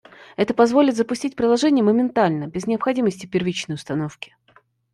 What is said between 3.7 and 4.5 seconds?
установки